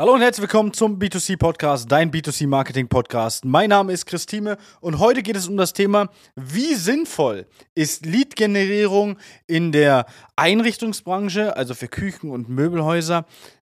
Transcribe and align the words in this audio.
Hallo 0.00 0.14
und 0.14 0.20
herzlich 0.20 0.42
willkommen 0.42 0.72
zum 0.72 1.00
B2C 1.00 1.36
Podcast, 1.36 1.90
dein 1.90 2.12
B2C 2.12 2.46
Marketing 2.46 2.86
Podcast. 2.86 3.44
Mein 3.44 3.70
Name 3.70 3.92
ist 3.92 4.06
Christine 4.06 4.56
und 4.80 5.00
heute 5.00 5.24
geht 5.24 5.34
es 5.34 5.48
um 5.48 5.56
das 5.56 5.72
Thema, 5.72 6.08
wie 6.36 6.76
sinnvoll 6.76 7.46
ist 7.74 8.06
Lead-Generierung 8.06 9.18
in 9.48 9.72
der 9.72 10.06
Einrichtungsbranche, 10.36 11.56
also 11.56 11.74
für 11.74 11.88
Küchen 11.88 12.30
und 12.30 12.48
Möbelhäuser, 12.48 13.26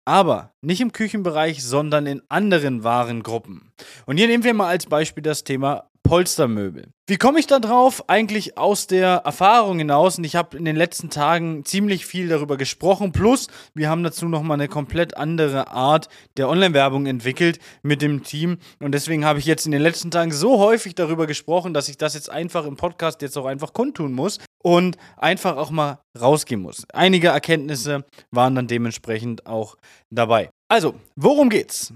aber 0.03 0.55
nicht 0.61 0.81
im 0.81 0.93
Küchenbereich, 0.93 1.63
sondern 1.63 2.07
in 2.07 2.23
anderen 2.27 2.83
Warengruppen. 2.83 3.71
Und 4.07 4.17
hier 4.17 4.25
nehmen 4.25 4.43
wir 4.43 4.55
mal 4.55 4.69
als 4.69 4.87
Beispiel 4.87 5.21
das 5.21 5.43
Thema 5.43 5.91
Polstermöbel. 6.05 6.91
Wie 7.07 7.17
komme 7.17 7.39
ich 7.39 7.47
da 7.47 7.59
drauf? 7.59 8.07
Eigentlich 8.07 8.59
aus 8.59 8.85
der 8.85 9.23
Erfahrung 9.25 9.79
hinaus 9.79 10.19
und 10.19 10.23
ich 10.23 10.35
habe 10.35 10.55
in 10.55 10.63
den 10.63 10.75
letzten 10.75 11.09
Tagen 11.09 11.65
ziemlich 11.65 12.05
viel 12.05 12.27
darüber 12.27 12.57
gesprochen. 12.57 13.11
Plus, 13.11 13.47
wir 13.73 13.89
haben 13.89 14.03
dazu 14.03 14.27
nochmal 14.27 14.59
eine 14.59 14.67
komplett 14.67 15.17
andere 15.17 15.71
Art 15.71 16.07
der 16.37 16.47
Online-Werbung 16.47 17.07
entwickelt 17.07 17.57
mit 17.81 18.03
dem 18.03 18.21
Team 18.21 18.59
und 18.79 18.91
deswegen 18.91 19.25
habe 19.25 19.39
ich 19.39 19.45
jetzt 19.45 19.65
in 19.65 19.71
den 19.71 19.81
letzten 19.81 20.11
Tagen 20.11 20.31
so 20.31 20.59
häufig 20.59 20.93
darüber 20.93 21.25
gesprochen, 21.25 21.73
dass 21.73 21.89
ich 21.89 21.97
das 21.97 22.13
jetzt 22.13 22.29
einfach 22.29 22.67
im 22.67 22.77
Podcast 22.77 23.23
jetzt 23.23 23.35
auch 23.35 23.47
einfach 23.47 23.73
kundtun 23.73 24.13
muss 24.13 24.37
und 24.63 24.97
einfach 25.17 25.57
auch 25.57 25.71
mal 25.71 25.97
rausgehen 26.19 26.61
muss. 26.61 26.85
Einige 26.93 27.29
Erkenntnisse 27.29 28.05
waren 28.29 28.53
dann 28.53 28.67
dementsprechend 28.67 29.47
auch 29.47 29.75
dabei. 30.11 30.51
Also, 30.69 30.93
worum 31.15 31.49
geht's? 31.49 31.91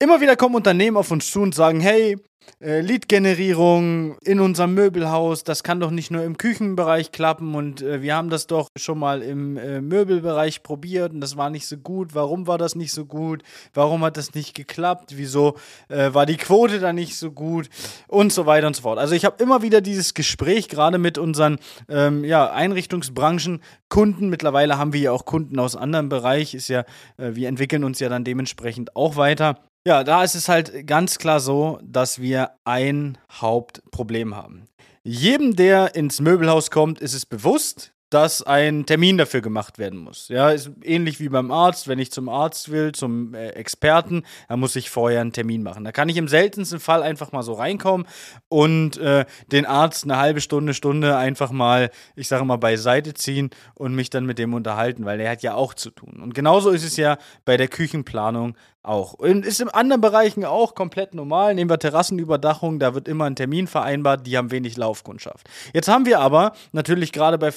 Immer 0.00 0.20
wieder 0.20 0.36
kommen 0.36 0.54
Unternehmen 0.54 0.96
auf 0.96 1.10
uns 1.10 1.30
zu 1.30 1.40
und 1.40 1.54
sagen, 1.54 1.80
hey, 1.80 2.16
äh, 2.60 2.80
Lead-Generierung 2.80 4.16
in 4.22 4.40
unserem 4.40 4.74
Möbelhaus, 4.74 5.44
das 5.44 5.62
kann 5.62 5.80
doch 5.80 5.90
nicht 5.90 6.10
nur 6.10 6.22
im 6.22 6.38
Küchenbereich 6.38 7.12
klappen 7.12 7.54
und 7.54 7.82
äh, 7.82 8.02
wir 8.02 8.14
haben 8.14 8.30
das 8.30 8.46
doch 8.46 8.68
schon 8.76 8.98
mal 8.98 9.22
im 9.22 9.56
äh, 9.56 9.80
Möbelbereich 9.80 10.62
probiert 10.62 11.12
und 11.12 11.20
das 11.20 11.36
war 11.36 11.50
nicht 11.50 11.66
so 11.66 11.76
gut. 11.76 12.14
Warum 12.14 12.46
war 12.46 12.58
das 12.58 12.74
nicht 12.74 12.92
so 12.92 13.04
gut? 13.04 13.42
Warum 13.74 14.04
hat 14.04 14.16
das 14.16 14.34
nicht 14.34 14.54
geklappt? 14.54 15.14
Wieso 15.16 15.56
äh, 15.88 16.14
war 16.14 16.26
die 16.26 16.36
Quote 16.36 16.78
da 16.78 16.92
nicht 16.92 17.16
so 17.16 17.32
gut? 17.32 17.68
Und 18.06 18.32
so 18.32 18.46
weiter 18.46 18.66
und 18.66 18.76
so 18.76 18.82
fort. 18.82 18.98
Also 18.98 19.14
ich 19.14 19.24
habe 19.24 19.42
immer 19.42 19.62
wieder 19.62 19.80
dieses 19.80 20.14
Gespräch 20.14 20.68
gerade 20.68 20.98
mit 20.98 21.18
unseren 21.18 21.58
ähm, 21.88 22.24
ja, 22.24 22.50
Einrichtungsbranchen, 22.52 23.60
Kunden. 23.88 24.28
Mittlerweile 24.28 24.78
haben 24.78 24.92
wir 24.92 25.00
ja 25.00 25.12
auch 25.12 25.24
Kunden 25.24 25.58
aus 25.58 25.76
anderen 25.76 26.08
Bereichen. 26.08 26.56
Ist 26.56 26.68
ja, 26.68 26.80
äh, 27.16 27.34
wir 27.34 27.48
entwickeln 27.48 27.84
uns 27.84 28.00
ja 28.00 28.08
dann 28.08 28.24
dementsprechend 28.24 28.96
auch 28.96 29.16
weiter. 29.16 29.58
Ja, 29.84 30.04
da 30.04 30.22
ist 30.22 30.36
es 30.36 30.48
halt 30.48 30.86
ganz 30.86 31.18
klar 31.18 31.40
so, 31.40 31.80
dass 31.82 32.20
wir 32.20 32.52
ein 32.64 33.18
Hauptproblem 33.32 34.36
haben. 34.36 34.68
Jedem, 35.02 35.56
der 35.56 35.96
ins 35.96 36.20
Möbelhaus 36.20 36.70
kommt, 36.70 37.00
ist 37.00 37.14
es 37.14 37.26
bewusst, 37.26 37.91
dass 38.12 38.42
ein 38.42 38.84
Termin 38.84 39.16
dafür 39.16 39.40
gemacht 39.40 39.78
werden 39.78 39.98
muss. 39.98 40.28
Ja, 40.28 40.50
ist 40.50 40.70
ähnlich 40.82 41.18
wie 41.18 41.28
beim 41.28 41.50
Arzt. 41.50 41.88
Wenn 41.88 41.98
ich 41.98 42.12
zum 42.12 42.28
Arzt 42.28 42.70
will, 42.70 42.92
zum 42.92 43.34
äh, 43.34 43.50
Experten, 43.50 44.22
dann 44.48 44.60
muss 44.60 44.76
ich 44.76 44.90
vorher 44.90 45.20
einen 45.20 45.32
Termin 45.32 45.62
machen. 45.62 45.84
Da 45.84 45.92
kann 45.92 46.08
ich 46.08 46.16
im 46.16 46.28
seltensten 46.28 46.80
Fall 46.80 47.02
einfach 47.02 47.32
mal 47.32 47.42
so 47.42 47.54
reinkommen 47.54 48.06
und 48.48 48.98
äh, 48.98 49.24
den 49.50 49.64
Arzt 49.64 50.04
eine 50.04 50.18
halbe 50.18 50.40
Stunde, 50.40 50.74
Stunde 50.74 51.16
einfach 51.16 51.50
mal, 51.52 51.90
ich 52.14 52.28
sage 52.28 52.44
mal, 52.44 52.56
beiseite 52.56 53.14
ziehen 53.14 53.50
und 53.74 53.94
mich 53.94 54.10
dann 54.10 54.26
mit 54.26 54.38
dem 54.38 54.52
unterhalten, 54.52 55.04
weil 55.04 55.18
der 55.18 55.30
hat 55.30 55.42
ja 55.42 55.54
auch 55.54 55.72
zu 55.72 55.90
tun. 55.90 56.20
Und 56.22 56.34
genauso 56.34 56.70
ist 56.70 56.84
es 56.84 56.96
ja 56.96 57.16
bei 57.44 57.56
der 57.56 57.68
Küchenplanung 57.68 58.56
auch. 58.82 59.12
Und 59.14 59.46
ist 59.46 59.60
in 59.60 59.68
anderen 59.68 60.00
Bereichen 60.00 60.44
auch 60.44 60.74
komplett 60.74 61.14
normal. 61.14 61.54
Nehmen 61.54 61.70
wir 61.70 61.78
Terrassenüberdachung, 61.78 62.78
da 62.78 62.94
wird 62.94 63.08
immer 63.08 63.26
ein 63.26 63.36
Termin 63.36 63.66
vereinbart, 63.66 64.26
die 64.26 64.36
haben 64.36 64.50
wenig 64.50 64.76
Laufkundschaft. 64.76 65.48
Jetzt 65.72 65.88
haben 65.88 66.04
wir 66.04 66.20
aber 66.20 66.52
natürlich 66.72 67.12
gerade 67.12 67.38
bei 67.38 67.52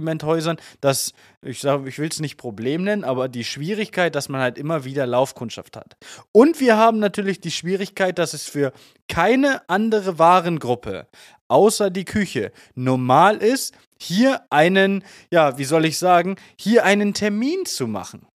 Vollsortimenthäusern 0.00 0.56
das, 0.80 1.12
ich 1.42 1.60
sage, 1.60 1.88
ich 1.88 1.98
will 1.98 2.08
es 2.08 2.20
nicht 2.20 2.36
Problem 2.36 2.84
nennen, 2.84 3.04
aber 3.04 3.28
die 3.28 3.44
Schwierigkeit, 3.44 4.14
dass 4.14 4.28
man 4.28 4.40
halt 4.40 4.58
immer 4.58 4.84
wieder 4.84 5.06
Laufkundschaft 5.06 5.76
hat. 5.76 5.96
Und 6.32 6.60
wir 6.60 6.76
haben 6.76 6.98
natürlich 6.98 7.40
die 7.40 7.50
Schwierigkeit, 7.50 8.18
dass 8.18 8.34
es 8.34 8.44
für 8.44 8.72
keine 9.08 9.68
andere 9.68 10.18
Warengruppe 10.18 11.06
außer 11.48 11.90
die 11.90 12.04
Küche 12.04 12.52
normal 12.74 13.38
ist, 13.38 13.74
hier 13.98 14.42
einen, 14.50 15.04
ja, 15.30 15.58
wie 15.58 15.64
soll 15.64 15.84
ich 15.84 15.98
sagen, 15.98 16.36
hier 16.56 16.84
einen 16.84 17.12
Termin 17.12 17.66
zu 17.66 17.86
machen. 17.86 18.26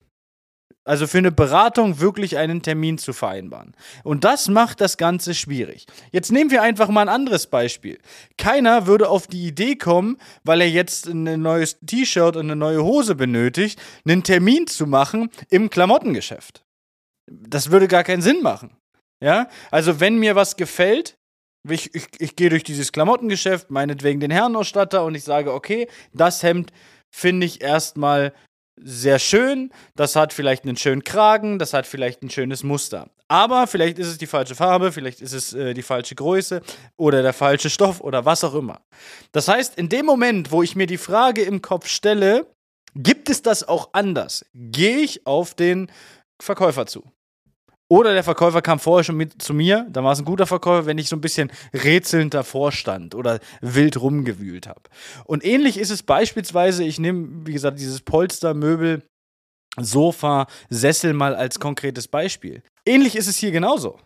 Also 0.86 1.08
für 1.08 1.18
eine 1.18 1.32
Beratung 1.32 1.98
wirklich 1.98 2.36
einen 2.36 2.62
Termin 2.62 2.96
zu 2.96 3.12
vereinbaren. 3.12 3.74
Und 4.04 4.22
das 4.22 4.46
macht 4.48 4.80
das 4.80 4.96
Ganze 4.96 5.34
schwierig. 5.34 5.86
Jetzt 6.12 6.30
nehmen 6.30 6.52
wir 6.52 6.62
einfach 6.62 6.88
mal 6.88 7.02
ein 7.02 7.08
anderes 7.08 7.48
Beispiel. 7.48 7.98
Keiner 8.38 8.86
würde 8.86 9.08
auf 9.08 9.26
die 9.26 9.48
Idee 9.48 9.74
kommen, 9.74 10.16
weil 10.44 10.60
er 10.60 10.70
jetzt 10.70 11.08
ein 11.08 11.42
neues 11.42 11.80
T-Shirt 11.84 12.36
und 12.36 12.46
eine 12.46 12.54
neue 12.54 12.84
Hose 12.84 13.16
benötigt, 13.16 13.82
einen 14.06 14.22
Termin 14.22 14.68
zu 14.68 14.86
machen 14.86 15.30
im 15.50 15.70
Klamottengeschäft. 15.70 16.64
Das 17.26 17.72
würde 17.72 17.88
gar 17.88 18.04
keinen 18.04 18.22
Sinn 18.22 18.40
machen. 18.42 18.76
Ja, 19.20 19.48
also 19.72 19.98
wenn 19.98 20.18
mir 20.18 20.36
was 20.36 20.56
gefällt, 20.56 21.16
ich, 21.68 21.92
ich, 21.96 22.06
ich 22.20 22.36
gehe 22.36 22.50
durch 22.50 22.62
dieses 22.62 22.92
Klamottengeschäft, 22.92 23.72
meinetwegen 23.72 24.20
den 24.20 24.30
Herrenausstatter 24.30 25.04
und 25.04 25.16
ich 25.16 25.24
sage, 25.24 25.52
okay, 25.52 25.88
das 26.12 26.44
Hemd 26.44 26.72
finde 27.10 27.44
ich 27.44 27.60
erstmal 27.60 28.32
sehr 28.76 29.18
schön, 29.18 29.70
das 29.94 30.16
hat 30.16 30.32
vielleicht 30.32 30.64
einen 30.64 30.76
schönen 30.76 31.04
Kragen, 31.04 31.58
das 31.58 31.72
hat 31.72 31.86
vielleicht 31.86 32.22
ein 32.22 32.30
schönes 32.30 32.62
Muster. 32.62 33.08
Aber 33.28 33.66
vielleicht 33.66 33.98
ist 33.98 34.06
es 34.06 34.18
die 34.18 34.26
falsche 34.26 34.54
Farbe, 34.54 34.92
vielleicht 34.92 35.20
ist 35.20 35.32
es 35.32 35.52
äh, 35.52 35.74
die 35.74 35.82
falsche 35.82 36.14
Größe 36.14 36.62
oder 36.96 37.22
der 37.22 37.32
falsche 37.32 37.70
Stoff 37.70 38.00
oder 38.00 38.24
was 38.24 38.44
auch 38.44 38.54
immer. 38.54 38.80
Das 39.32 39.48
heißt, 39.48 39.76
in 39.76 39.88
dem 39.88 40.06
Moment, 40.06 40.52
wo 40.52 40.62
ich 40.62 40.76
mir 40.76 40.86
die 40.86 40.98
Frage 40.98 41.42
im 41.42 41.62
Kopf 41.62 41.88
stelle, 41.88 42.46
gibt 42.94 43.28
es 43.28 43.42
das 43.42 43.66
auch 43.66 43.90
anders, 43.92 44.44
gehe 44.54 44.98
ich 44.98 45.26
auf 45.26 45.54
den 45.54 45.90
Verkäufer 46.40 46.86
zu. 46.86 47.04
Oder 47.88 48.14
der 48.14 48.24
Verkäufer 48.24 48.62
kam 48.62 48.80
vorher 48.80 49.04
schon 49.04 49.16
mit 49.16 49.40
zu 49.40 49.54
mir, 49.54 49.86
dann 49.90 50.02
war 50.02 50.12
es 50.12 50.18
ein 50.18 50.24
guter 50.24 50.46
Verkäufer, 50.46 50.86
wenn 50.86 50.98
ich 50.98 51.08
so 51.08 51.14
ein 51.14 51.20
bisschen 51.20 51.52
rätselnd 51.72 52.34
davor 52.34 52.72
stand 52.72 53.14
oder 53.14 53.38
wild 53.60 54.00
rumgewühlt 54.00 54.66
habe. 54.66 54.82
Und 55.24 55.44
ähnlich 55.44 55.78
ist 55.78 55.90
es 55.90 56.02
beispielsweise, 56.02 56.82
ich 56.82 56.98
nehme, 56.98 57.46
wie 57.46 57.52
gesagt, 57.52 57.78
dieses 57.78 58.00
Polstermöbel, 58.00 59.04
Sofa, 59.78 60.46
Sessel 60.68 61.12
mal 61.12 61.36
als 61.36 61.60
konkretes 61.60 62.08
Beispiel. 62.08 62.62
Ähnlich 62.84 63.14
ist 63.14 63.28
es 63.28 63.36
hier 63.36 63.52
genauso. 63.52 63.98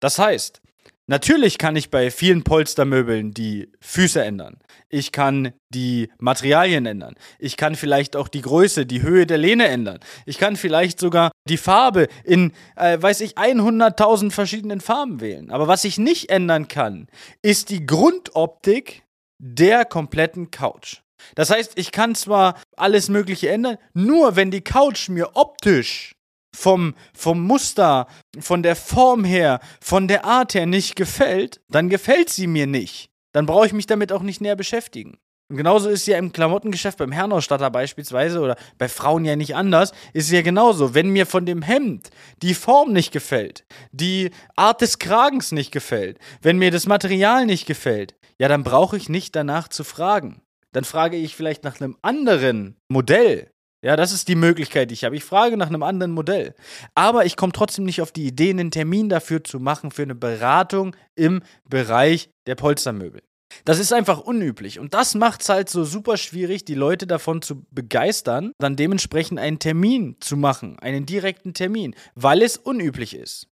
Das 0.00 0.18
heißt, 0.18 0.62
Natürlich 1.08 1.58
kann 1.58 1.76
ich 1.76 1.90
bei 1.90 2.10
vielen 2.10 2.42
Polstermöbeln 2.42 3.32
die 3.32 3.70
Füße 3.80 4.24
ändern. 4.24 4.58
Ich 4.88 5.12
kann 5.12 5.52
die 5.68 6.10
Materialien 6.18 6.84
ändern. 6.84 7.14
Ich 7.38 7.56
kann 7.56 7.76
vielleicht 7.76 8.16
auch 8.16 8.26
die 8.26 8.40
Größe, 8.40 8.86
die 8.86 9.02
Höhe 9.02 9.24
der 9.24 9.38
Lehne 9.38 9.68
ändern. 9.68 10.00
Ich 10.24 10.38
kann 10.38 10.56
vielleicht 10.56 10.98
sogar 10.98 11.30
die 11.48 11.58
Farbe 11.58 12.08
in, 12.24 12.52
äh, 12.74 13.00
weiß 13.00 13.20
ich, 13.20 13.38
100.000 13.38 14.32
verschiedenen 14.32 14.80
Farben 14.80 15.20
wählen. 15.20 15.52
Aber 15.52 15.68
was 15.68 15.84
ich 15.84 15.96
nicht 15.96 16.28
ändern 16.28 16.66
kann, 16.66 17.06
ist 17.40 17.70
die 17.70 17.86
Grundoptik 17.86 19.04
der 19.38 19.84
kompletten 19.84 20.50
Couch. 20.50 21.02
Das 21.36 21.50
heißt, 21.50 21.72
ich 21.76 21.92
kann 21.92 22.16
zwar 22.16 22.60
alles 22.76 23.08
Mögliche 23.08 23.48
ändern, 23.48 23.78
nur 23.94 24.34
wenn 24.34 24.50
die 24.50 24.60
Couch 24.60 25.08
mir 25.08 25.30
optisch 25.34 26.15
vom, 26.56 26.94
vom 27.14 27.42
Muster, 27.46 28.06
von 28.38 28.62
der 28.62 28.76
Form 28.76 29.24
her, 29.24 29.60
von 29.80 30.08
der 30.08 30.24
Art 30.24 30.54
her 30.54 30.66
nicht 30.66 30.96
gefällt, 30.96 31.60
dann 31.68 31.88
gefällt 31.88 32.30
sie 32.30 32.46
mir 32.46 32.66
nicht. 32.66 33.10
Dann 33.32 33.46
brauche 33.46 33.66
ich 33.66 33.72
mich 33.72 33.86
damit 33.86 34.10
auch 34.12 34.22
nicht 34.22 34.40
näher 34.40 34.56
beschäftigen. 34.56 35.18
Und 35.48 35.58
genauso 35.58 35.88
ist 35.88 36.06
ja 36.06 36.18
im 36.18 36.32
Klamottengeschäft 36.32 36.98
beim 36.98 37.12
Herrenausstatter 37.12 37.70
beispielsweise 37.70 38.40
oder 38.40 38.56
bei 38.78 38.88
Frauen 38.88 39.24
ja 39.24 39.36
nicht 39.36 39.54
anders, 39.54 39.92
ist 40.12 40.30
ja 40.32 40.42
genauso. 40.42 40.94
Wenn 40.94 41.10
mir 41.10 41.26
von 41.26 41.46
dem 41.46 41.62
Hemd 41.62 42.10
die 42.42 42.54
Form 42.54 42.92
nicht 42.92 43.12
gefällt, 43.12 43.64
die 43.92 44.30
Art 44.56 44.80
des 44.80 44.98
Kragens 44.98 45.52
nicht 45.52 45.70
gefällt, 45.70 46.18
wenn 46.42 46.58
mir 46.58 46.72
das 46.72 46.86
Material 46.86 47.46
nicht 47.46 47.66
gefällt, 47.66 48.16
ja, 48.38 48.48
dann 48.48 48.64
brauche 48.64 48.96
ich 48.96 49.08
nicht 49.08 49.36
danach 49.36 49.68
zu 49.68 49.84
fragen. 49.84 50.42
Dann 50.72 50.84
frage 50.84 51.16
ich 51.16 51.36
vielleicht 51.36 51.62
nach 51.62 51.80
einem 51.80 51.96
anderen 52.02 52.76
Modell, 52.88 53.50
ja, 53.86 53.94
das 53.94 54.10
ist 54.10 54.26
die 54.26 54.34
Möglichkeit, 54.34 54.90
die 54.90 54.94
ich 54.94 55.04
habe. 55.04 55.14
Ich 55.14 55.22
frage 55.22 55.56
nach 55.56 55.68
einem 55.68 55.84
anderen 55.84 56.10
Modell. 56.10 56.56
Aber 56.96 57.24
ich 57.24 57.36
komme 57.36 57.52
trotzdem 57.52 57.84
nicht 57.84 58.02
auf 58.02 58.10
die 58.10 58.26
Idee, 58.26 58.50
einen 58.50 58.72
Termin 58.72 59.08
dafür 59.08 59.44
zu 59.44 59.60
machen, 59.60 59.92
für 59.92 60.02
eine 60.02 60.16
Beratung 60.16 60.96
im 61.14 61.40
Bereich 61.70 62.28
der 62.48 62.56
Polstermöbel. 62.56 63.22
Das 63.64 63.78
ist 63.78 63.92
einfach 63.92 64.18
unüblich. 64.18 64.80
Und 64.80 64.92
das 64.92 65.14
macht 65.14 65.42
es 65.42 65.50
halt 65.50 65.70
so 65.70 65.84
super 65.84 66.16
schwierig, 66.16 66.64
die 66.64 66.74
Leute 66.74 67.06
davon 67.06 67.42
zu 67.42 67.64
begeistern, 67.70 68.50
dann 68.58 68.74
dementsprechend 68.74 69.38
einen 69.38 69.60
Termin 69.60 70.16
zu 70.18 70.36
machen, 70.36 70.80
einen 70.80 71.06
direkten 71.06 71.54
Termin, 71.54 71.94
weil 72.16 72.42
es 72.42 72.56
unüblich 72.56 73.14
ist. 73.14 73.46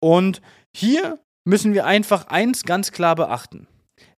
Und 0.00 0.42
hier 0.76 1.20
müssen 1.44 1.74
wir 1.74 1.86
einfach 1.86 2.26
eins 2.26 2.64
ganz 2.64 2.90
klar 2.90 3.14
beachten. 3.14 3.68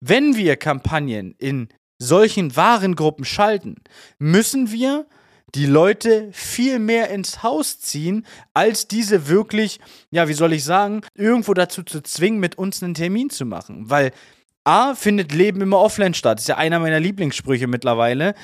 Wenn 0.00 0.36
wir 0.36 0.54
Kampagnen 0.54 1.34
in 1.38 1.70
solchen 2.00 2.54
Warengruppen 2.54 3.24
schalten, 3.24 3.74
müssen 4.20 4.70
wir 4.70 5.06
die 5.54 5.66
Leute 5.66 6.28
viel 6.32 6.78
mehr 6.78 7.10
ins 7.10 7.42
Haus 7.42 7.80
ziehen, 7.80 8.26
als 8.54 8.88
diese 8.88 9.28
wirklich, 9.28 9.80
ja, 10.10 10.28
wie 10.28 10.34
soll 10.34 10.52
ich 10.52 10.64
sagen, 10.64 11.02
irgendwo 11.14 11.54
dazu 11.54 11.82
zu 11.82 12.02
zwingen, 12.02 12.40
mit 12.40 12.58
uns 12.58 12.82
einen 12.82 12.94
Termin 12.94 13.30
zu 13.30 13.44
machen. 13.44 13.90
Weil 13.90 14.12
A, 14.64 14.94
findet 14.94 15.32
Leben 15.32 15.62
immer 15.62 15.78
offline 15.78 16.14
statt. 16.14 16.38
Ist 16.38 16.48
ja 16.48 16.56
einer 16.56 16.78
meiner 16.78 17.00
Lieblingssprüche 17.00 17.66
mittlerweile. 17.66 18.34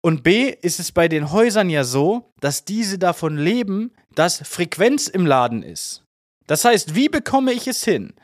Und 0.00 0.22
B, 0.22 0.54
ist 0.62 0.78
es 0.78 0.92
bei 0.92 1.08
den 1.08 1.32
Häusern 1.32 1.68
ja 1.68 1.84
so, 1.84 2.32
dass 2.40 2.64
diese 2.64 2.98
davon 2.98 3.36
leben, 3.36 3.92
dass 4.14 4.40
Frequenz 4.46 5.08
im 5.08 5.26
Laden 5.26 5.62
ist. 5.62 6.04
Das 6.46 6.64
heißt, 6.64 6.94
wie 6.94 7.08
bekomme 7.08 7.52
ich 7.52 7.66
es 7.66 7.84
hin, 7.84 8.14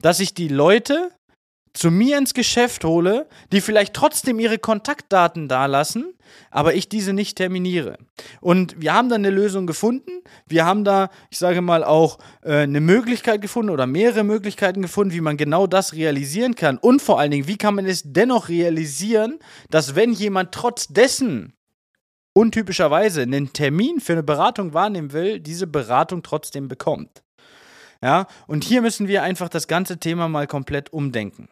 dass 0.00 0.20
ich 0.20 0.34
die 0.34 0.48
Leute 0.48 1.10
zu 1.72 1.90
mir 1.90 2.18
ins 2.18 2.34
Geschäft 2.34 2.84
hole, 2.84 3.28
die 3.52 3.60
vielleicht 3.60 3.94
trotzdem 3.94 4.38
ihre 4.40 4.58
Kontaktdaten 4.58 5.48
dalassen, 5.48 6.14
aber 6.50 6.74
ich 6.74 6.88
diese 6.88 7.12
nicht 7.12 7.36
terminiere. 7.36 7.98
Und 8.40 8.80
wir 8.80 8.92
haben 8.92 9.08
da 9.08 9.14
eine 9.14 9.30
Lösung 9.30 9.66
gefunden. 9.66 10.10
Wir 10.46 10.64
haben 10.64 10.84
da, 10.84 11.10
ich 11.30 11.38
sage 11.38 11.60
mal, 11.60 11.84
auch 11.84 12.18
äh, 12.42 12.58
eine 12.58 12.80
Möglichkeit 12.80 13.40
gefunden 13.42 13.70
oder 13.70 13.86
mehrere 13.86 14.24
Möglichkeiten 14.24 14.82
gefunden, 14.82 15.14
wie 15.14 15.20
man 15.20 15.36
genau 15.36 15.66
das 15.66 15.94
realisieren 15.94 16.54
kann. 16.54 16.78
Und 16.78 17.02
vor 17.02 17.20
allen 17.20 17.30
Dingen, 17.30 17.48
wie 17.48 17.58
kann 17.58 17.74
man 17.74 17.86
es 17.86 18.02
dennoch 18.04 18.48
realisieren, 18.48 19.38
dass 19.70 19.94
wenn 19.94 20.12
jemand 20.12 20.52
trotz 20.52 20.88
dessen 20.88 21.54
untypischerweise 22.32 23.22
einen 23.22 23.52
Termin 23.52 24.00
für 24.00 24.12
eine 24.12 24.22
Beratung 24.22 24.72
wahrnehmen 24.74 25.12
will, 25.12 25.40
diese 25.40 25.66
Beratung 25.66 26.22
trotzdem 26.22 26.68
bekommt. 26.68 27.22
Ja, 28.02 28.26
und 28.46 28.64
hier 28.64 28.80
müssen 28.80 29.08
wir 29.08 29.22
einfach 29.22 29.48
das 29.48 29.68
ganze 29.68 29.98
Thema 29.98 30.28
mal 30.28 30.46
komplett 30.46 30.92
umdenken. 30.92 31.48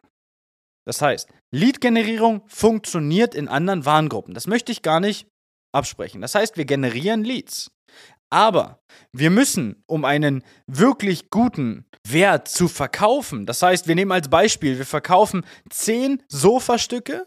Das 0.88 1.02
heißt, 1.02 1.29
Lead-Generierung 1.50 2.40
funktioniert 2.46 3.35
in 3.35 3.46
anderen 3.46 3.85
Warengruppen. 3.85 4.32
Das 4.32 4.46
möchte 4.46 4.73
ich 4.73 4.81
gar 4.81 5.00
nicht 5.00 5.29
absprechen. 5.70 6.23
Das 6.23 6.35
heißt, 6.35 6.56
wir 6.56 6.64
generieren 6.64 7.25
Leads. 7.25 7.70
Aber 8.31 8.81
wir 9.12 9.29
müssen, 9.29 9.82
um 9.87 10.06
einen 10.06 10.43
wirklich 10.67 11.29
guten 11.29 11.85
Wert 12.06 12.49
zu 12.49 12.69
verkaufen, 12.69 13.44
das 13.44 13.61
heißt, 13.61 13.87
wir 13.87 13.96
nehmen 13.96 14.12
als 14.12 14.31
Beispiel, 14.31 14.79
wir 14.79 14.87
verkaufen 14.87 15.44
10 15.69 16.23
Sofastücke 16.26 17.26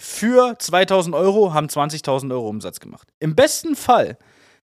für 0.00 0.56
2000 0.56 1.12
Euro, 1.16 1.52
haben 1.52 1.66
20.000 1.66 2.30
Euro 2.30 2.48
Umsatz 2.48 2.78
gemacht. 2.78 3.08
Im 3.18 3.34
besten 3.34 3.74
Fall 3.74 4.18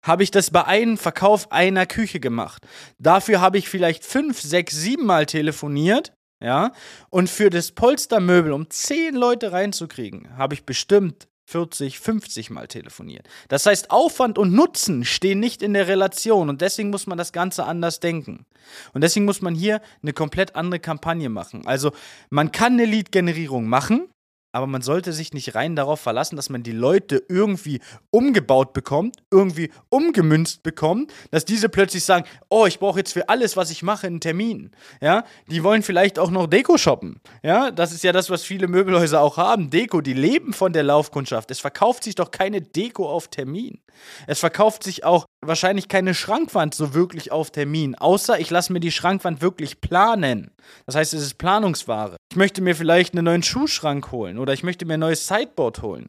habe 0.04 0.22
ich 0.22 0.30
das 0.30 0.52
bei 0.52 0.64
einem 0.64 0.98
Verkauf 0.98 1.50
einer 1.50 1.86
Küche 1.86 2.20
gemacht. 2.20 2.64
Dafür 3.00 3.40
habe 3.40 3.58
ich 3.58 3.68
vielleicht 3.68 4.04
5, 4.04 4.40
6, 4.40 4.72
7 4.72 5.04
Mal 5.04 5.26
telefoniert 5.26 6.12
ja, 6.42 6.72
und 7.10 7.30
für 7.30 7.50
das 7.50 7.72
Polstermöbel, 7.72 8.52
um 8.52 8.68
zehn 8.70 9.14
Leute 9.14 9.52
reinzukriegen, 9.52 10.36
habe 10.36 10.54
ich 10.54 10.64
bestimmt 10.64 11.28
40, 11.46 12.00
50 12.00 12.50
Mal 12.50 12.66
telefoniert. 12.66 13.28
Das 13.48 13.66
heißt, 13.66 13.90
Aufwand 13.90 14.36
und 14.36 14.52
Nutzen 14.52 15.04
stehen 15.04 15.38
nicht 15.38 15.62
in 15.62 15.74
der 15.74 15.86
Relation 15.86 16.48
und 16.48 16.60
deswegen 16.60 16.90
muss 16.90 17.06
man 17.06 17.16
das 17.16 17.32
Ganze 17.32 17.64
anders 17.64 18.00
denken. 18.00 18.46
Und 18.92 19.02
deswegen 19.02 19.24
muss 19.24 19.42
man 19.42 19.54
hier 19.54 19.80
eine 20.02 20.12
komplett 20.12 20.56
andere 20.56 20.80
Kampagne 20.80 21.28
machen. 21.28 21.64
Also 21.66 21.92
man 22.30 22.50
kann 22.50 22.74
eine 22.74 22.84
Lead-Generierung 22.84 23.68
machen, 23.68 24.08
aber 24.56 24.66
man 24.66 24.80
sollte 24.80 25.12
sich 25.12 25.34
nicht 25.34 25.54
rein 25.54 25.76
darauf 25.76 26.00
verlassen, 26.00 26.34
dass 26.34 26.48
man 26.48 26.62
die 26.62 26.72
Leute 26.72 27.22
irgendwie 27.28 27.80
umgebaut 28.10 28.72
bekommt, 28.72 29.16
irgendwie 29.30 29.70
umgemünzt 29.90 30.62
bekommt, 30.62 31.12
dass 31.30 31.44
diese 31.44 31.68
plötzlich 31.68 32.04
sagen, 32.04 32.24
oh, 32.48 32.64
ich 32.64 32.78
brauche 32.78 32.98
jetzt 32.98 33.12
für 33.12 33.28
alles, 33.28 33.58
was 33.58 33.70
ich 33.70 33.82
mache, 33.82 34.06
einen 34.06 34.20
Termin. 34.20 34.70
Ja, 35.02 35.24
die 35.50 35.62
wollen 35.62 35.82
vielleicht 35.82 36.18
auch 36.18 36.30
noch 36.30 36.46
Deko 36.46 36.78
shoppen. 36.78 37.20
Ja, 37.42 37.70
das 37.70 37.92
ist 37.92 38.02
ja 38.02 38.12
das, 38.12 38.30
was 38.30 38.44
viele 38.44 38.66
Möbelhäuser 38.66 39.20
auch 39.20 39.36
haben. 39.36 39.68
Deko, 39.68 40.00
die 40.00 40.14
leben 40.14 40.54
von 40.54 40.72
der 40.72 40.84
Laufkundschaft. 40.84 41.50
Es 41.50 41.60
verkauft 41.60 42.04
sich 42.04 42.14
doch 42.14 42.30
keine 42.30 42.62
Deko 42.62 43.10
auf 43.10 43.28
Termin. 43.28 43.82
Es 44.26 44.40
verkauft 44.40 44.84
sich 44.84 45.04
auch 45.04 45.26
wahrscheinlich 45.46 45.88
keine 45.88 46.14
Schrankwand 46.14 46.74
so 46.74 46.94
wirklich 46.94 47.32
auf 47.32 47.50
Termin, 47.50 47.94
außer 47.94 48.38
ich 48.40 48.50
lasse 48.50 48.72
mir 48.72 48.80
die 48.80 48.92
Schrankwand 48.92 49.42
wirklich 49.42 49.80
planen. 49.80 50.50
Das 50.86 50.94
heißt, 50.94 51.14
es 51.14 51.22
ist 51.22 51.38
Planungsware. 51.38 52.16
Ich 52.30 52.36
möchte 52.36 52.62
mir 52.62 52.74
vielleicht 52.74 53.14
einen 53.14 53.24
neuen 53.24 53.42
Schuhschrank 53.42 54.10
holen 54.12 54.38
oder 54.38 54.52
ich 54.52 54.62
möchte 54.62 54.86
mir 54.86 54.94
ein 54.94 55.00
neues 55.00 55.26
Sideboard 55.26 55.82
holen 55.82 56.08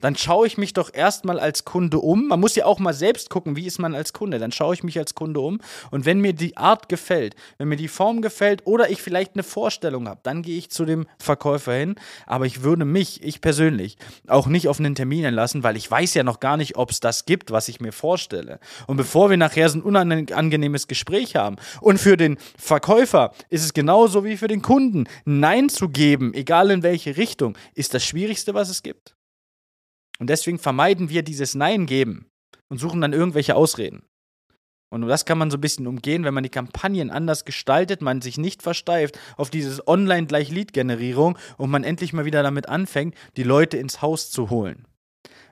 dann 0.00 0.14
schaue 0.14 0.46
ich 0.46 0.58
mich 0.58 0.74
doch 0.74 0.92
erstmal 0.92 1.40
als 1.40 1.64
Kunde 1.64 1.98
um. 1.98 2.28
Man 2.28 2.40
muss 2.40 2.54
ja 2.54 2.66
auch 2.66 2.78
mal 2.78 2.92
selbst 2.92 3.30
gucken, 3.30 3.56
wie 3.56 3.66
ist 3.66 3.78
man 3.78 3.94
als 3.94 4.12
Kunde. 4.12 4.38
Dann 4.38 4.52
schaue 4.52 4.74
ich 4.74 4.84
mich 4.84 4.98
als 4.98 5.14
Kunde 5.14 5.40
um. 5.40 5.60
Und 5.90 6.04
wenn 6.04 6.20
mir 6.20 6.34
die 6.34 6.56
Art 6.56 6.88
gefällt, 6.88 7.34
wenn 7.56 7.68
mir 7.68 7.76
die 7.76 7.88
Form 7.88 8.20
gefällt 8.20 8.66
oder 8.66 8.90
ich 8.90 9.00
vielleicht 9.00 9.34
eine 9.34 9.42
Vorstellung 9.42 10.08
habe, 10.08 10.20
dann 10.22 10.42
gehe 10.42 10.58
ich 10.58 10.70
zu 10.70 10.84
dem 10.84 11.06
Verkäufer 11.18 11.72
hin. 11.72 11.94
Aber 12.26 12.44
ich 12.44 12.62
würde 12.62 12.84
mich, 12.84 13.22
ich 13.22 13.40
persönlich, 13.40 13.96
auch 14.28 14.46
nicht 14.46 14.68
auf 14.68 14.78
einen 14.78 14.94
Termin 14.94 15.24
einlassen, 15.24 15.62
weil 15.62 15.76
ich 15.76 15.90
weiß 15.90 16.12
ja 16.14 16.22
noch 16.22 16.40
gar 16.40 16.58
nicht, 16.58 16.76
ob 16.76 16.90
es 16.90 17.00
das 17.00 17.24
gibt, 17.24 17.50
was 17.50 17.68
ich 17.68 17.80
mir 17.80 17.92
vorstelle. 17.92 18.60
Und 18.86 18.98
bevor 18.98 19.30
wir 19.30 19.38
nachher 19.38 19.68
so 19.70 19.78
ein 19.78 19.82
unangenehmes 19.82 20.88
Gespräch 20.88 21.36
haben. 21.36 21.56
Und 21.80 21.98
für 21.98 22.18
den 22.18 22.36
Verkäufer 22.58 23.32
ist 23.48 23.64
es 23.64 23.72
genauso 23.72 24.24
wie 24.24 24.36
für 24.36 24.48
den 24.48 24.60
Kunden. 24.60 25.08
Nein 25.24 25.70
zu 25.70 25.88
geben, 25.88 26.34
egal 26.34 26.70
in 26.70 26.82
welche 26.82 27.16
Richtung, 27.16 27.56
ist 27.74 27.94
das 27.94 28.04
Schwierigste, 28.04 28.52
was 28.52 28.68
es 28.68 28.82
gibt. 28.82 29.15
Und 30.18 30.30
deswegen 30.30 30.58
vermeiden 30.58 31.08
wir 31.08 31.22
dieses 31.22 31.54
Nein 31.54 31.86
geben 31.86 32.26
und 32.68 32.78
suchen 32.78 33.00
dann 33.00 33.12
irgendwelche 33.12 33.54
Ausreden. 33.54 34.02
Und 34.88 35.06
das 35.08 35.24
kann 35.24 35.38
man 35.38 35.50
so 35.50 35.56
ein 35.56 35.60
bisschen 35.60 35.86
umgehen, 35.86 36.24
wenn 36.24 36.34
man 36.34 36.44
die 36.44 36.48
Kampagnen 36.48 37.10
anders 37.10 37.44
gestaltet, 37.44 38.02
man 38.02 38.22
sich 38.22 38.38
nicht 38.38 38.62
versteift 38.62 39.18
auf 39.36 39.50
dieses 39.50 39.86
Online-Gleich-Lead-Generierung 39.86 41.36
und 41.56 41.70
man 41.70 41.82
endlich 41.82 42.12
mal 42.12 42.24
wieder 42.24 42.42
damit 42.42 42.68
anfängt, 42.68 43.14
die 43.36 43.42
Leute 43.42 43.76
ins 43.78 44.00
Haus 44.00 44.30
zu 44.30 44.48
holen. 44.48 44.86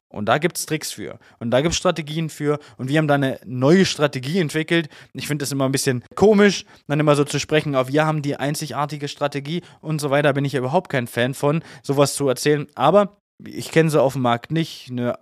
Und 0.08 0.26
da 0.26 0.38
gibt 0.38 0.56
es 0.56 0.66
Tricks 0.66 0.92
für. 0.92 1.18
Und 1.40 1.50
da 1.50 1.60
gibt 1.60 1.72
es 1.72 1.78
Strategien 1.78 2.30
für. 2.30 2.60
Und 2.76 2.88
wir 2.88 2.98
haben 2.98 3.08
da 3.08 3.14
eine 3.14 3.40
neue 3.44 3.84
Strategie 3.84 4.38
entwickelt. 4.38 4.88
Ich 5.12 5.26
finde 5.26 5.42
das 5.42 5.50
immer 5.50 5.64
ein 5.64 5.72
bisschen 5.72 6.04
komisch, 6.14 6.64
dann 6.86 7.00
immer 7.00 7.16
so 7.16 7.24
zu 7.24 7.40
sprechen, 7.40 7.74
auf 7.74 7.88
wir 7.88 8.06
haben 8.06 8.22
die 8.22 8.36
einzigartige 8.36 9.08
Strategie 9.08 9.62
und 9.80 10.00
so 10.00 10.10
weiter. 10.10 10.32
Bin 10.32 10.44
ich 10.44 10.52
ja 10.52 10.60
überhaupt 10.60 10.88
kein 10.88 11.08
Fan 11.08 11.34
von, 11.34 11.64
sowas 11.82 12.14
zu 12.14 12.28
erzählen. 12.28 12.68
Aber 12.76 13.16
ich 13.42 13.70
kenne 13.70 13.90
sie 13.90 14.00
auf 14.00 14.14
dem 14.14 14.22
Markt 14.22 14.50
nicht, 14.50 14.90
eine 14.90 15.18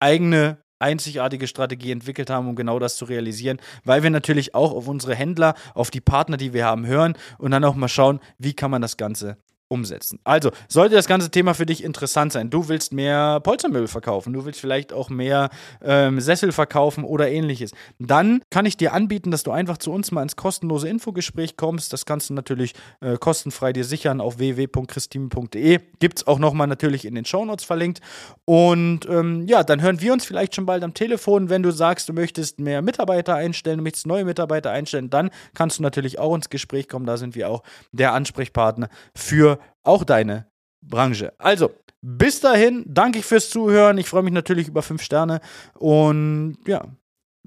eigene 0.00 0.58
einzigartige 0.78 1.46
Strategie 1.46 1.92
entwickelt 1.92 2.30
haben, 2.30 2.48
um 2.48 2.56
genau 2.56 2.78
das 2.78 2.96
zu 2.96 3.04
realisieren, 3.06 3.60
weil 3.84 4.02
wir 4.02 4.10
natürlich 4.10 4.54
auch 4.54 4.72
auf 4.72 4.88
unsere 4.88 5.14
Händler, 5.14 5.54
auf 5.74 5.90
die 5.90 6.00
Partner, 6.00 6.36
die 6.36 6.52
wir 6.52 6.66
haben, 6.66 6.86
hören 6.86 7.16
und 7.38 7.52
dann 7.52 7.64
auch 7.64 7.74
mal 7.74 7.88
schauen, 7.88 8.20
wie 8.38 8.54
kann 8.54 8.70
man 8.70 8.82
das 8.82 8.96
Ganze 8.96 9.38
umsetzen. 9.74 10.20
Also, 10.24 10.50
sollte 10.68 10.94
das 10.94 11.06
ganze 11.06 11.30
Thema 11.30 11.52
für 11.54 11.66
dich 11.66 11.82
interessant 11.84 12.32
sein, 12.32 12.48
du 12.48 12.68
willst 12.68 12.92
mehr 12.92 13.40
Polstermöbel 13.40 13.88
verkaufen, 13.88 14.32
du 14.32 14.44
willst 14.44 14.60
vielleicht 14.60 14.92
auch 14.92 15.10
mehr 15.10 15.50
ähm, 15.82 16.20
Sessel 16.20 16.52
verkaufen 16.52 17.04
oder 17.04 17.28
ähnliches, 17.28 17.72
dann 17.98 18.40
kann 18.50 18.66
ich 18.66 18.76
dir 18.76 18.92
anbieten, 18.92 19.30
dass 19.30 19.42
du 19.42 19.50
einfach 19.50 19.78
zu 19.78 19.92
uns 19.92 20.12
mal 20.12 20.22
ins 20.22 20.36
kostenlose 20.36 20.88
Infogespräch 20.88 21.56
kommst. 21.56 21.92
Das 21.92 22.06
kannst 22.06 22.30
du 22.30 22.34
natürlich 22.34 22.72
äh, 23.00 23.16
kostenfrei 23.16 23.72
dir 23.72 23.84
sichern 23.84 24.20
auf 24.20 24.38
www.christine.de. 24.38 25.80
Gibt 25.98 26.18
es 26.18 26.26
auch 26.26 26.38
nochmal 26.38 26.68
natürlich 26.68 27.04
in 27.04 27.14
den 27.14 27.24
Shownotes 27.24 27.64
verlinkt. 27.64 28.00
Und 28.44 29.08
ähm, 29.08 29.46
ja, 29.46 29.64
dann 29.64 29.82
hören 29.82 30.00
wir 30.00 30.12
uns 30.12 30.24
vielleicht 30.24 30.54
schon 30.54 30.66
bald 30.66 30.84
am 30.84 30.94
Telefon. 30.94 31.48
Wenn 31.48 31.62
du 31.62 31.70
sagst, 31.70 32.08
du 32.08 32.12
möchtest 32.12 32.60
mehr 32.60 32.82
Mitarbeiter 32.82 33.34
einstellen, 33.34 33.78
du 33.78 33.82
möchtest 33.82 34.06
neue 34.06 34.24
Mitarbeiter 34.24 34.70
einstellen, 34.70 35.10
dann 35.10 35.30
kannst 35.54 35.78
du 35.78 35.82
natürlich 35.82 36.18
auch 36.18 36.34
ins 36.34 36.50
Gespräch 36.50 36.88
kommen. 36.88 37.06
Da 37.06 37.16
sind 37.16 37.34
wir 37.34 37.48
auch 37.48 37.62
der 37.92 38.12
Ansprechpartner 38.12 38.88
für 39.14 39.58
auch 39.82 40.04
deine 40.04 40.46
Branche. 40.82 41.32
Also, 41.38 41.70
bis 42.02 42.40
dahin, 42.40 42.84
danke 42.86 43.20
ich 43.20 43.24
fürs 43.24 43.50
Zuhören. 43.50 43.98
Ich 43.98 44.08
freue 44.08 44.22
mich 44.22 44.34
natürlich 44.34 44.68
über 44.68 44.82
fünf 44.82 45.02
Sterne 45.02 45.40
und 45.74 46.58
ja, 46.66 46.86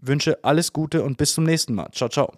wünsche 0.01 0.43
alles 0.43 0.74
Gute 0.74 1.03
und 1.03 1.17
bis 1.17 1.33
zum 1.33 1.43
nächsten 1.43 1.74
Mal. 1.74 1.89
Ciao, 1.91 2.09
ciao. 2.09 2.33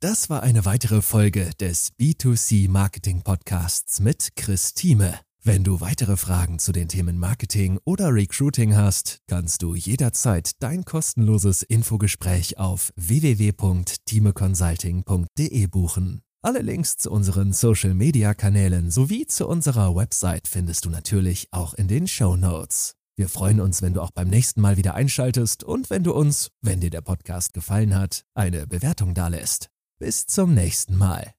Das 0.00 0.30
war 0.30 0.42
eine 0.42 0.64
weitere 0.64 1.02
Folge 1.02 1.50
des 1.60 1.92
B2C 1.98 2.70
Marketing 2.70 3.22
Podcasts 3.22 4.00
mit 4.00 4.34
Chris 4.34 4.72
Thieme. 4.72 5.20
Wenn 5.42 5.64
du 5.64 5.80
weitere 5.80 6.16
Fragen 6.16 6.58
zu 6.58 6.72
den 6.72 6.88
Themen 6.88 7.18
Marketing 7.18 7.78
oder 7.84 8.14
Recruiting 8.14 8.76
hast, 8.76 9.20
kannst 9.26 9.62
du 9.62 9.74
jederzeit 9.74 10.62
dein 10.62 10.84
kostenloses 10.84 11.62
Infogespräch 11.62 12.58
auf 12.58 12.92
www.timeconsulting.de 12.96 15.66
buchen. 15.66 16.22
Alle 16.42 16.60
Links 16.60 16.96
zu 16.96 17.10
unseren 17.10 17.52
Social-Media-Kanälen 17.52 18.90
sowie 18.90 19.26
zu 19.26 19.46
unserer 19.46 19.94
Website 19.94 20.48
findest 20.48 20.86
du 20.86 20.90
natürlich 20.90 21.48
auch 21.50 21.74
in 21.74 21.86
den 21.86 22.06
Show 22.06 22.34
Notes. 22.34 22.94
Wir 23.14 23.28
freuen 23.28 23.60
uns, 23.60 23.82
wenn 23.82 23.92
du 23.92 24.00
auch 24.00 24.10
beim 24.10 24.28
nächsten 24.28 24.62
Mal 24.62 24.78
wieder 24.78 24.94
einschaltest 24.94 25.64
und 25.64 25.90
wenn 25.90 26.02
du 26.02 26.14
uns, 26.14 26.50
wenn 26.62 26.80
dir 26.80 26.88
der 26.88 27.02
Podcast 27.02 27.52
gefallen 27.52 27.94
hat, 27.94 28.24
eine 28.32 28.66
Bewertung 28.66 29.12
dalässt. 29.12 29.68
Bis 29.98 30.24
zum 30.24 30.54
nächsten 30.54 30.96
Mal. 30.96 31.34